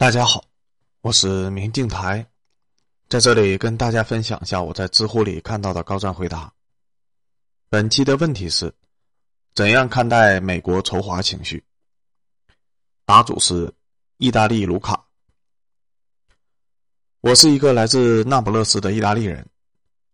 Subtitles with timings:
[0.00, 0.42] 大家好，
[1.02, 2.26] 我是明镜台，
[3.10, 6.50] 在这里跟大家分享一下我在知乎里看到的高赞回答。
[7.68, 8.74] 本期的问题是：
[9.54, 11.62] 怎样看待美国仇华情绪？
[13.04, 13.70] 答主是
[14.16, 15.04] 意大利卢卡。
[17.20, 19.46] 我是一个来自那不勒斯的意大利人，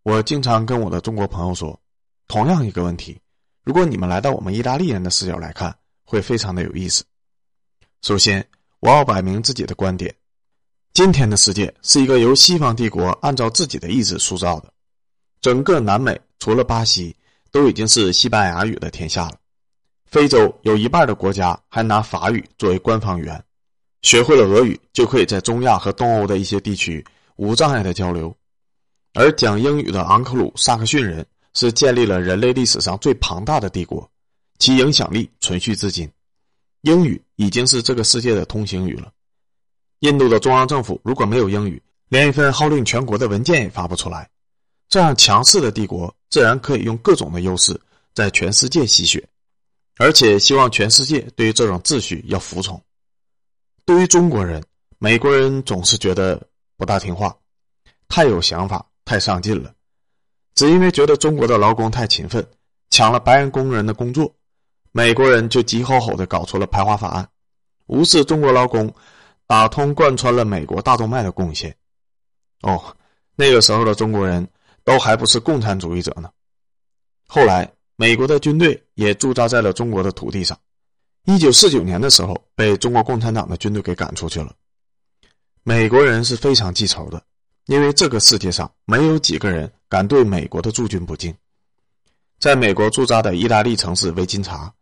[0.03, 1.81] 我经常跟我的中国朋友说，
[2.27, 3.21] 同样一个问题，
[3.63, 7.05] 如果你们来到我们意大利人的视角来看，会非常的有意思。
[8.03, 8.45] 首先。
[8.87, 10.15] 我要摆明自己的观点：
[10.95, 14.73] 今天的世界是一个由西方帝国按照自己的意志塑造的。
[15.41, 17.13] 整个南美除了巴西，
[17.51, 19.35] 都已经是西班牙语的天下了。
[20.05, 23.45] 非洲有一半的国家还拿法语作为官方语言，
[24.03, 28.33] 学会了俄语就可以在中亚和东欧的一些地区无障碍的交流。
[29.15, 34.09] 而讲英语的昂克鲁萨克逊人是建立了人类历史上最庞大的帝国，
[34.61, 36.09] 其影响力存续至今。
[36.87, 39.13] 英语已经是这个世界的通行语了。
[40.01, 44.31] 印度的中央政府如果没有英语，连一份号令全国的文件也发不出来。
[44.89, 47.79] 这样强势的帝国，自然可以用各种的优势
[48.15, 49.29] 在全世界吸血，
[49.97, 52.81] 而且希望全世界对于这种秩序要服从。
[53.85, 54.63] 对于中国人，
[54.99, 56.41] 美国人总是觉得
[56.77, 57.37] 不大听话，
[58.07, 59.75] 太有想法，太上进了，
[60.55, 62.47] 只因为觉得中国的劳工太勤奋，
[62.91, 64.33] 抢了白人工人的工作。
[64.97, 67.29] 美国人就急吼吼的搞出了排华法案，
[67.85, 68.91] 无视中国劳工，
[69.47, 71.77] 打通贯穿了美国大动脉的贡献。
[72.63, 72.97] 哦，
[73.35, 74.49] 那个时候的中国人
[74.85, 76.31] 都还不是共产主义者呢。
[77.29, 80.59] 后来，美国的军队也驻扎在了中国的土地上。
[81.27, 84.51] 一九四九年的时候，被中国共产党的军队给赶出去了。
[85.63, 87.23] 美国人是非常记仇的，
[87.67, 91.37] 因为这个世界上没有几个人敢对美国的驻军不敬。
[92.41, 94.73] 在美国驻扎的意大利城市维金察。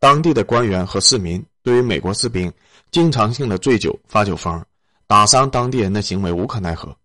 [0.00, 2.50] 当地的官员和市民对于美国士兵
[2.90, 4.64] 经常性的醉酒、发酒疯、
[5.06, 6.96] 打伤当地人的行为无可奈何。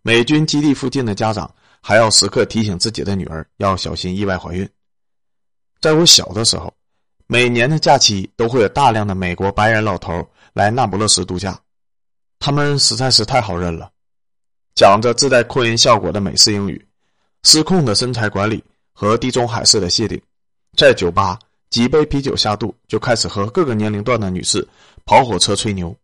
[0.00, 4.66] 美军基地附近的家长还要时刻提醒自己的女儿要小心意外怀孕。
[5.78, 6.72] 在我小的时候，
[7.26, 11.60] 每年的假期都会有大量的美国白人老头来那不勒斯度假，
[12.38, 13.90] 他们实在是太好认了，
[14.74, 16.82] 讲着自带扩音效果的美式英语，
[17.42, 20.18] 失控的身材管理和地中海式的谢顶，
[20.78, 21.38] 在酒吧。
[21.72, 24.68] 几杯啤酒下肚，就开始和各个年龄段的女士
[25.06, 25.96] 跑火车吹牛，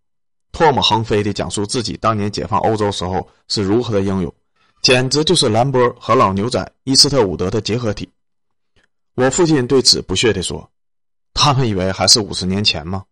[0.51, 4.35] 唾沫横飞地讲述自己当年解放欧洲时候是如何的英勇，
[4.81, 8.09] 简直就是兰博和老牛仔伊斯特伍德的结合体。
[9.15, 10.67] 我父亲对此不屑地说
[11.35, 13.05] ：“他们以为还是五十年前吗？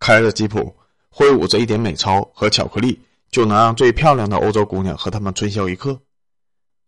[0.00, 0.74] 开着吉普，
[1.08, 5.96] 挥舞着一点美钞和巧克力，就能让最漂亮的欧洲姑娘和他们春宵一刻？”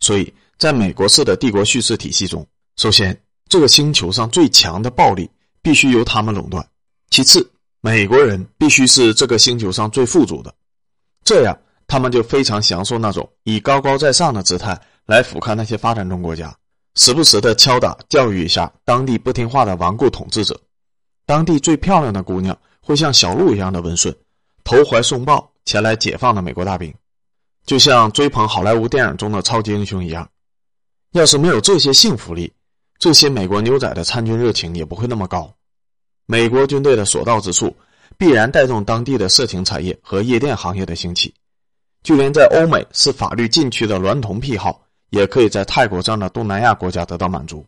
[0.00, 2.44] 所以，在美国式的帝国叙事体系中，
[2.74, 3.16] 首先。
[3.48, 5.30] 这个星球上最强的暴力
[5.62, 6.66] 必须由他们垄断。
[7.10, 7.50] 其次，
[7.80, 10.52] 美国人必须是这个星球上最富足的，
[11.24, 11.56] 这样
[11.86, 16.56] 他们就非常享受那种以高高在上的姿态来俯瞰那些发展中国家，
[16.94, 20.58] 时不时的敲打教育一下当地不听话的顽固统治者。
[21.26, 24.14] 当地最漂亮的姑娘会像小鹿一样的温顺，
[24.64, 26.92] 投怀送抱前来解放的美国大兵，
[27.64, 30.28] 就像追捧好莱坞电影中的超级英雄一样。
[31.12, 32.52] 要是没有这些幸福力，
[33.04, 35.54] 这些美国牛仔的参军热情也不会那么高，
[36.24, 37.76] 美国军队的所到之处，
[38.16, 41.34] 必然带动当地的色情产业和夜店行业的兴起。
[42.02, 47.62] 就连在欧美是法律禁区的娈童癖好，也可以在泰国这样的东南亚国家得到满足。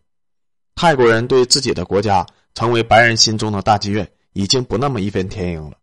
[0.75, 5.77] 泰国人对自己的国家成为白人心中的大妓院，已经不那么义愤填膺了。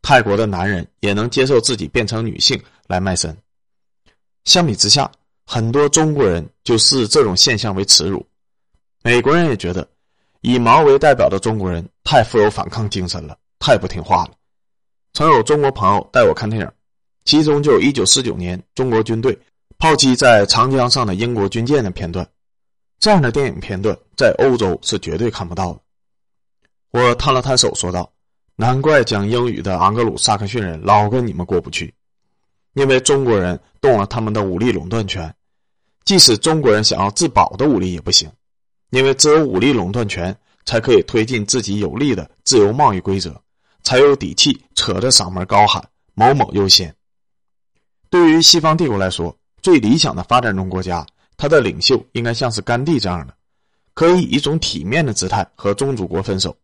[0.00, 3.36] 泰国的男人也能接受自己变成女性来卖身。
[4.46, 5.12] 相比之下，
[5.44, 8.24] 很多中国人就视这种现象为耻辱。
[9.06, 9.88] 美国人也觉得，
[10.40, 14.32] 以毛为代表的中国人太富有反抗精神了，太不听话了。
[15.12, 16.68] 曾有中国朋友带我看电影，
[17.24, 19.38] 其中就有一九四九年中国军队
[19.78, 22.28] 炮击在长江上的英国军舰的片段。
[22.98, 25.80] 这样的电影片段在欧洲是绝对看不到的。
[26.90, 28.12] 我摊了摊手说道
[28.56, 31.94] ：“难怪讲英语的昂格鲁萨克逊人老跟你们过不去，
[32.74, 35.32] 因为中国人动了他们的武力垄断权，
[36.04, 38.28] 即使中国人想要自保的武力也不行。”
[38.96, 40.34] 因为只有武力垄断权，
[40.64, 43.38] 才可以推进自己有利的自由贸易规则，
[43.82, 46.96] 才有底气扯着嗓门高喊“某某优先”。
[48.08, 51.06] 对于西方帝国来说，最理想的发展中国家，
[51.36, 53.34] 他的领袖应该像是甘地这样的，
[53.92, 56.56] 可以以一种体面的姿态和宗主国分手。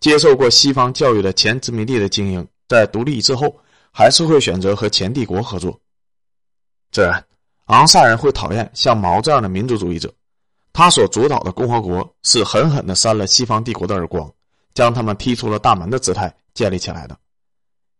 [0.00, 3.54] 接受过西方教育的前殖民地的精英，在独立之后，
[3.92, 5.78] 还是会选择和前帝国合作。
[6.90, 7.22] 自然，
[7.66, 10.10] 昂萨人会讨厌像毛这样的民族主义者。
[10.76, 14.30] 他所主导的共和国是狠狠的扇了西方帝国的耳光，
[14.74, 17.18] 将他们踢出了大门的姿态建立起来的。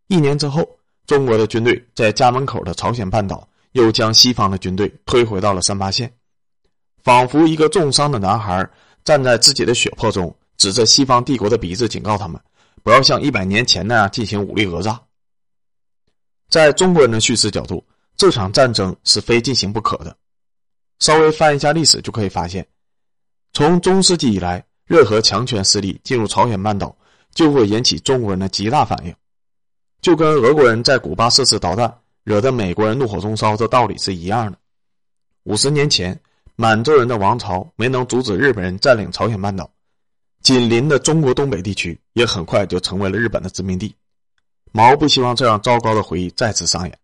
[0.08, 0.62] 一年之后，
[1.06, 6.12] 中国的军队在家门口的朝鲜半岛又将西方的军队推回到了三八线，
[7.02, 8.68] 仿佛一个重伤的男孩
[9.06, 12.38] 站在自己的血泊中，指着西方帝国的鼻子，警告他们
[12.82, 15.00] 不要像一百年前那样进行武力讹诈。
[16.50, 17.82] 在中国人的叙事角度，
[18.18, 20.14] 这场战争是非进行不可的。
[20.98, 22.66] 稍微翻一下历史，就可以发现，
[23.52, 26.96] 从中世纪以来，任何强权势力进入朝鲜半岛，
[27.34, 29.14] 就会引起中国人的极大反应，
[30.00, 31.92] 就跟俄国人在古巴设置导弹，
[32.24, 34.58] 惹得美国人怒火中烧这道理是一样的。
[35.44, 36.18] 五十年前，
[36.56, 39.70] 满洲人的王朝没能阻止日本人占领朝鲜半岛，
[40.42, 43.94] 紧邻的中国东北地区也很快就成为了日本的殖民地。
[44.72, 46.98] 毛不希望这样糟糕的回忆再次上演，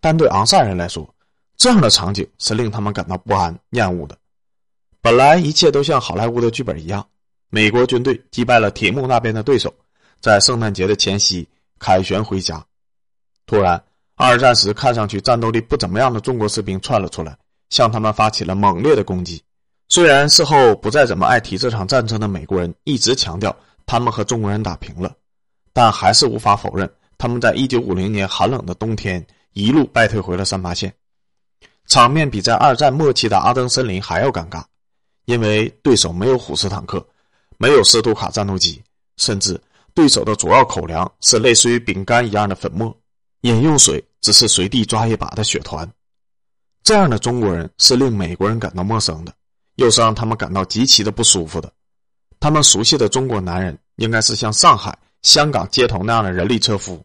[0.00, 1.11] 但对昂萨人来说，
[1.62, 4.18] 这样的场景是令他们感到不安、厌恶的。
[5.00, 7.06] 本来一切都像好莱坞的剧本一样，
[7.50, 9.72] 美国军队击败了铁幕那边的对手，
[10.20, 11.48] 在圣诞节的前夕
[11.78, 12.60] 凯旋回家。
[13.46, 13.80] 突然，
[14.16, 17.38] 二战时看上去战斗力不怎么样的中国士兵窜了出来，
[17.70, 19.40] 向他们发起了猛烈的攻击。
[19.88, 23.54] 虽然事后不再怎么爱提这场战争的美国人一直强调
[23.86, 25.14] 他们和中国人打平了，
[25.72, 30.92] 但还是无法否认他们在一九五零年寒冷的冬天一路败退回了三八线。
[31.88, 34.64] 场面比在二战末期的阿登森林还要尴尬，
[35.26, 37.06] 因为对手没有虎式坦克，
[37.58, 38.82] 没有斯图卡战斗机，
[39.16, 39.60] 甚至
[39.92, 42.96] 对手的主要口粮是类似于饼干一样的粉末，
[43.42, 45.88] 饮用水只是随地抓一把的雪团。
[46.82, 49.32] 这样的中国人是令美国人感到陌生的，
[49.76, 51.70] 又是让他们感到极其的不舒服的。
[52.40, 57.04] 他们熟悉的中国男人应该是像上海、香港街头那样的人力车夫，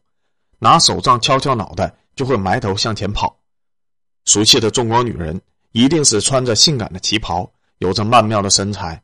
[0.59, 3.37] 拿手杖敲敲脑袋就会埋头向前跑。
[4.27, 5.39] 熟悉的中国女人
[5.71, 9.01] 一定是穿着性感的旗袍，有着曼妙的身材，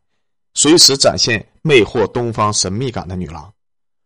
[0.53, 3.51] 随时展现魅惑东方神秘感的女郎。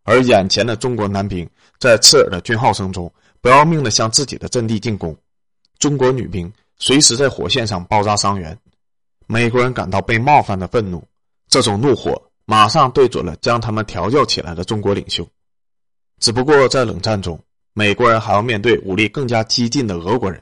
[0.03, 1.49] 而眼前的中国男兵
[1.79, 3.11] 在刺耳的军号声中
[3.41, 5.17] 不要命的向自己的阵地进攻，
[5.79, 8.55] 中国女兵随时在火线上包扎伤员。
[9.25, 11.03] 美国人感到被冒犯的愤怒，
[11.49, 15.27] 这种怒火马上对准了将他们调教起来的中国领袖。
[16.19, 17.39] 只不过在冷战中，
[17.73, 20.39] 美国人还要面对武力更加激进的俄国人。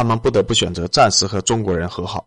[0.00, 2.26] 他们不得不选择暂时和中国人和好。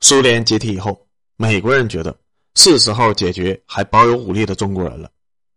[0.00, 0.96] 苏联解体以后，
[1.36, 2.16] 美国人觉得
[2.54, 5.10] 是时候解决还保有武力的中国人了，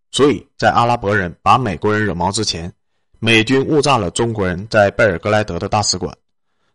[0.09, 2.73] 所以在阿拉伯人把美国人惹毛之前，
[3.19, 6.11] 美军误炸了中国人在贝尔格莱德的大使馆，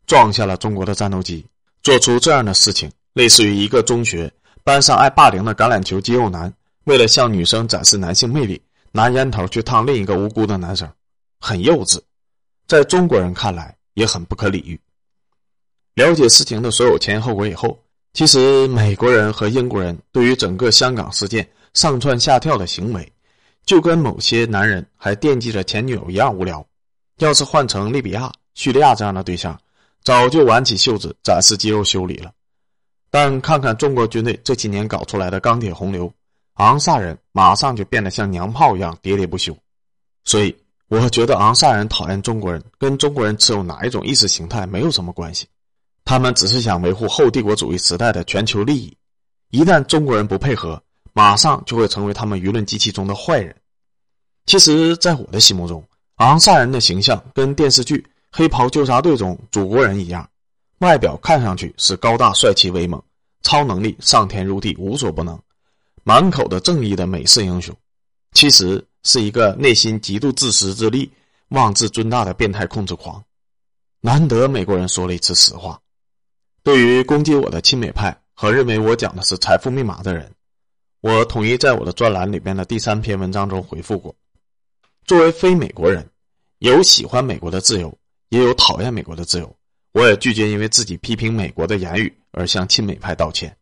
[0.07, 1.45] 撞下了中国的战斗机。
[1.83, 4.33] 做出这样的事情，类似于一个中学
[4.63, 6.55] 班上爱霸凌的橄榄球肌肉男，
[6.85, 8.63] 为了向女生展示男性魅力，
[8.93, 10.89] 拿烟头去烫另一个无辜的男生，
[11.41, 12.01] 很幼稚。
[12.69, 13.75] 在中国人看来。
[13.97, 14.79] 也很不可理喻。
[15.95, 17.83] 了解事情的所有前因后果以后，
[18.13, 23.11] 其实美国人和英国人对于整个香港事件上蹿下跳的行为，
[23.65, 26.65] 就跟某些男人还惦记着前女友一样无聊。
[27.19, 29.59] 要是换成利比亚、叙利亚这样的对象，
[30.05, 32.31] 早就挽起袖子展示肌肉修理了。
[33.11, 36.13] 但看看中国军队这几年搞出来的钢铁洪流，
[36.57, 39.57] 昂萨人马上就变得像娘炮一样喋喋不休。
[40.25, 40.55] 所以。
[40.89, 45.45] 我觉得昂萨人讨厌中国人，跟中国人持有哪一种意识形态没有什么关系，
[46.05, 48.97] 他们只是想维护后帝国主义时代的全球利益。
[49.51, 50.81] 一旦中国人不配合，
[51.13, 53.53] 马上就会成为他们舆论机器中的坏人。
[54.47, 55.85] 其实，在我的心目中，
[56.19, 57.99] 昂萨人的形象跟电视剧
[58.31, 60.29] 《黑袍纠察队》中祖国人一样，
[60.79, 63.03] 外表看上去是高大帅气威猛，
[63.43, 65.37] 超能力上天入地无所不能，
[66.05, 67.75] 满口的正义的美式英雄，
[68.35, 68.87] 其实。
[69.07, 71.09] 是一个内心极度自私自利、
[71.51, 73.23] 妄自尊大的变态控制狂。
[74.01, 75.81] 难得美国人说了一次实话。
[76.65, 80.29] 对于攻击我的亲美派和认为我讲的是财富密码的人，
[81.03, 84.13] 我统一在我的专栏里边的第三篇文章中回复过。
[85.05, 86.05] 作为非美国人，
[86.59, 87.97] 有喜欢美国的自由，
[88.31, 89.57] 也有讨厌美国的自由。
[89.93, 93.57] 我也拒绝因为自己批评美国的言语而向亲美派道歉。